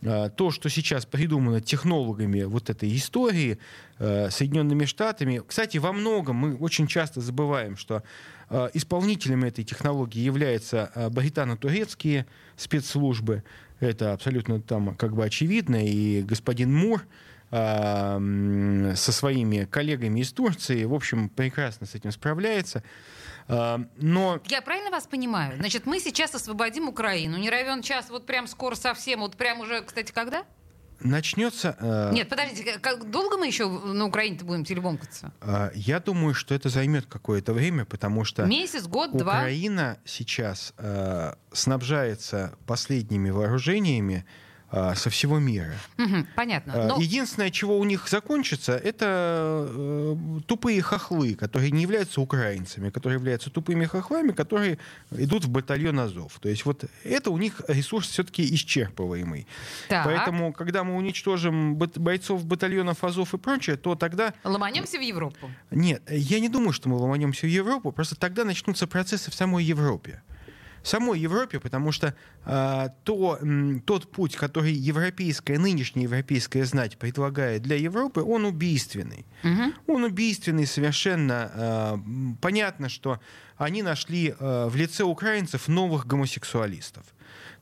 [0.00, 3.58] то, что сейчас придумано технологами вот этой истории
[3.98, 5.42] э, Соединенными Штатами.
[5.46, 8.02] Кстати, во многом мы очень часто забываем, что
[8.50, 13.42] э, исполнителями этой технологии являются э, британо-турецкие спецслужбы.
[13.80, 15.84] Это абсолютно там как бы очевидно.
[15.84, 17.02] И господин Мур
[17.48, 18.18] со
[18.96, 22.82] своими коллегами из Турции, в общем, прекрасно с этим справляется.
[23.48, 25.56] А, Но Я правильно вас понимаю?
[25.58, 27.36] Значит, мы сейчас освободим Украину.
[27.36, 29.20] Не равен час, вот прям скоро совсем.
[29.20, 30.44] Вот прям уже, кстати, когда?
[31.00, 31.76] начнется...
[31.78, 35.30] э, Нет, подождите, как долго мы еще на Украине-то будем телебомкаться?
[35.42, 38.44] а, Я думаю, что это займет какое-то время, потому что...
[38.46, 39.34] Месяц, год, два?
[39.40, 45.74] Украина сейчас э, снабжается последними вооружениями э, со всего мира.
[45.96, 46.72] Мгм, понятно.
[46.72, 52.90] Э, Но Единственное, чего у них закончится, это э, тупые хохлы, которые не являются украинцами,
[52.90, 54.78] которые являются тупыми хохлами, которые
[55.12, 56.38] идут в батальон Азов.
[56.40, 59.46] То есть вот это у них ресурс все-таки исчерпываемый.
[59.88, 65.50] так, Поэтому, когда мы уничтожим бойцов батальонов Азов и прочее, то тогда ломанемся в Европу.
[65.70, 69.64] нет, я не думаю, что мы ломанемся в Европу, просто тогда начнутся процессы в самой
[69.64, 70.22] Европе.
[70.86, 76.96] В самой Европе, потому что а, то, м, тот путь, который европейская, нынешняя европейская знать
[76.96, 79.26] предлагает для Европы, он убийственный.
[79.42, 79.74] Мгм.
[79.88, 81.50] Он убийственный совершенно.
[81.94, 83.18] м, Понятно, что
[83.56, 87.02] они нашли а, в лице украинцев новых гомосексуалистов.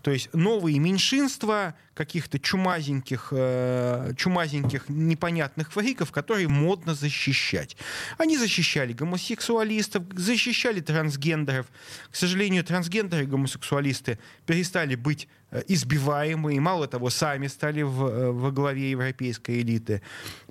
[0.05, 7.75] То есть новые меньшинства каких-то чумазеньких, э, чумазеньких непонятных фриков, которые модно защищать.
[8.19, 11.69] Они защищали гомосексуалистов, защищали трансгендеров.
[12.11, 18.07] К сожалению, трансгендеры и гомосексуалисты перестали быть э, избиваемы, и мало того, сами стали в-
[18.07, 20.01] э, во главе европейской элиты.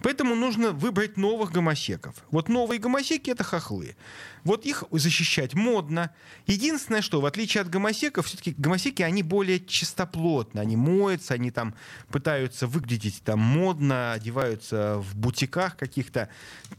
[0.02, 2.16] Поэтому нужно выбрать новых гомосеков.
[2.32, 3.96] Вот новые гомосеки— это хохлы.
[4.44, 6.10] Вот их защищать модно.
[6.48, 10.60] Единственное, что, в отличие от гомосеков, все-таки гомосеки, они более чистоплотны.
[10.60, 11.76] Они моются, они там
[12.10, 16.28] пытаются выглядеть там модно, одеваются в бутиках каких-то.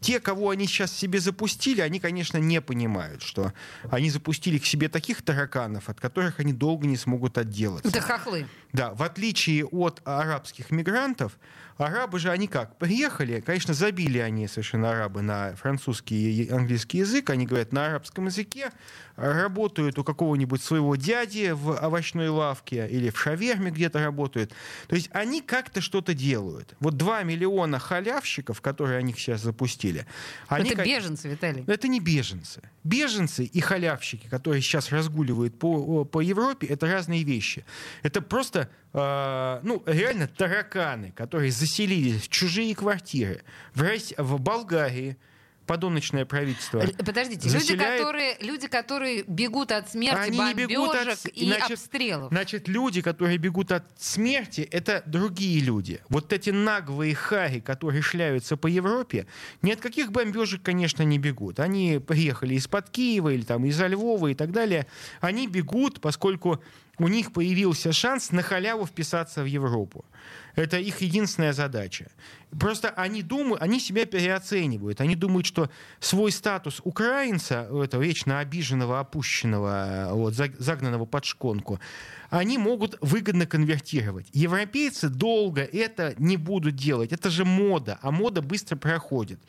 [0.01, 3.53] Те, кого они сейчас себе запустили, они, конечно, не понимают, что
[3.91, 7.91] они запустили к себе таких тараканов, от которых они долго не смогут отделаться.
[8.14, 8.46] Хохлы.
[8.75, 11.39] Да, в отличие от арабских мигрантов,
[11.77, 12.77] арабы же они как?
[12.77, 18.27] Приехали, конечно, забили они совершенно арабы на французский и английский язык, они говорят на арабском
[18.27, 18.73] языке,
[19.17, 24.53] работают у какого-нибудь своего дяди в овощной лавке или в шаверме где-то работают.
[24.88, 26.75] То есть они как-то что-то делают.
[26.81, 30.07] Вот 2 миллиона халявщиков, которые они сейчас запустили.
[30.48, 30.87] Они Это как...
[30.87, 31.65] беженцы, Виталий.
[31.67, 32.61] Это не беженцы.
[32.83, 37.65] Беженцы и халявщики, которые сейчас разгуливают по, по Европе, это разные вещи.
[38.03, 43.42] Это просто, э, ну, реально тараканы, которые заселились в чужие квартиры
[43.75, 45.17] в, России, в Болгарии,
[45.67, 46.83] подоночное правительство.
[46.98, 47.71] Подождите, заселяет...
[47.71, 51.27] люди, которые, люди, которые бегут от смерти, Они бомбежек бегут от...
[51.27, 52.29] и значит, обстрелов.
[52.31, 56.00] Значит, люди, которые бегут от смерти, это другие люди.
[56.08, 59.27] Вот эти наглые хари, которые шляются по Европе,
[59.62, 61.60] ни от каких бомбежек, конечно, не бегут.
[61.60, 64.87] Они приехали из-под Киева или там из-за Львова и так далее.
[65.21, 66.62] Они бегут, поскольку
[66.98, 70.04] у них появился шанс на халяву вписаться в Европу.
[70.54, 72.10] Это их единственная задача.
[72.58, 75.00] Просто они думают, они себя переоценивают.
[75.00, 75.54] Они думают, что
[76.00, 81.81] свой статус украинца, этого вечно обиженного, опущенного, вот, загнанного под шконку,
[82.31, 84.27] они могут выгодно конвертировать.
[84.33, 87.13] Европейцы долго это не будут делать.
[87.13, 89.40] Это же мода, а мода быстро проходит.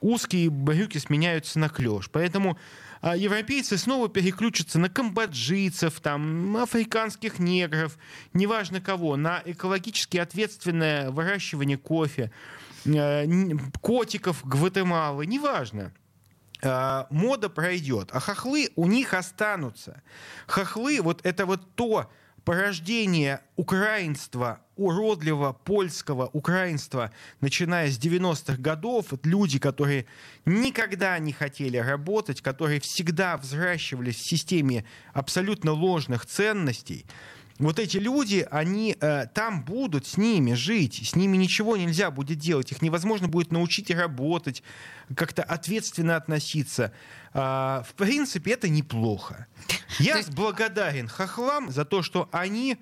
[0.00, 2.10] Узкие брюки сменяются на клеш.
[2.10, 2.58] Поэтому
[3.06, 7.98] а европейцы снова переключатся на камбоджийцев, там, африканских негров,
[8.32, 12.30] неважно кого, на экологически ответственное выращивание кофе,
[13.80, 15.92] котиков Гватемалы, неважно
[16.64, 20.02] а, мода пройдет, а хохлы у них останутся.
[20.46, 22.10] Хохлы, вот это вот то,
[22.44, 27.10] порождение украинства, уродливого польского украинства,
[27.40, 30.06] начиная с 90-х годов, люди, которые
[30.44, 37.06] никогда не хотели работать, которые всегда взращивались в системе абсолютно ложных ценностей,
[37.58, 42.38] вот эти люди, они э, там будут с ними жить, с ними ничего нельзя будет
[42.38, 44.62] делать, их невозможно будет научить работать,
[45.14, 46.92] как-то ответственно относиться.
[47.32, 49.46] Э, в принципе, это неплохо.
[50.00, 52.78] Я благодарен хохлам за то, что они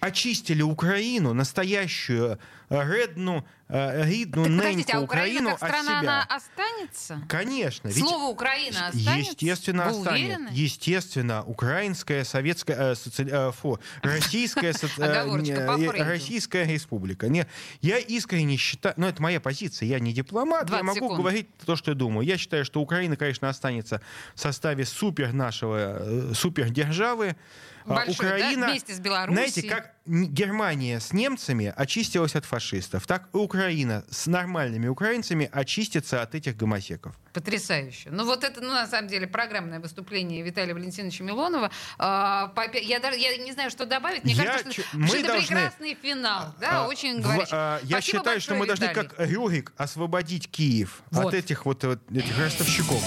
[0.00, 2.38] очистили Украину, настоящую
[2.70, 5.98] Редну, Ридну, так, Неньку, а Украину как страна, от себя.
[5.98, 7.20] она останется?
[7.28, 7.90] Конечно.
[7.90, 9.30] Слово Украина останется?
[9.32, 10.12] Естественно, Вы останется.
[10.12, 10.48] Уверены?
[10.52, 13.28] Естественно, украинская, советская, э, соци...
[13.30, 15.00] э, фу, российская, соци...
[15.02, 17.28] э, российская республика.
[17.28, 17.46] Не,
[17.82, 21.18] я искренне считаю, ну это моя позиция, я не дипломат, я могу секунд.
[21.18, 22.26] говорить то, что я думаю.
[22.26, 24.00] Я считаю, что Украина, конечно, останется
[24.34, 27.36] в составе супер нашего, э, супер державы.
[27.84, 28.70] А Большой, Украина, да?
[28.70, 29.34] вместе с Беларусью.
[29.34, 36.22] Знаете, как Германия с немцами очистилась от фашистов, так и Украина с нормальными украинцами очистится
[36.22, 37.14] от этих гомосеков.
[37.34, 38.08] Потрясающе.
[38.10, 41.70] Ну вот это, ну, на самом деле, программное выступление Виталия Валентиновича Милонова.
[41.98, 44.24] А, я, даже, я не знаю, что добавить.
[44.24, 46.54] Мне я, кажется, что, мы что должны, это прекрасный финал.
[46.58, 47.52] Да, а, очень говорящий.
[47.52, 48.94] А, я Спасибо считаю, что мы Виталий.
[48.94, 51.26] должны, как Рюрик, освободить Киев вот.
[51.26, 53.02] от этих вот, вот этих ростовщиков.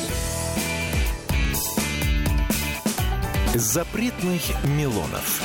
[3.56, 5.42] Запретных Милонов.